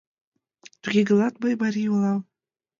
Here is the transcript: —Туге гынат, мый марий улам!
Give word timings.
—Туге 0.81 1.01
гынат, 1.09 1.33
мый 1.41 1.53
марий 1.61 1.89
улам! 1.95 2.19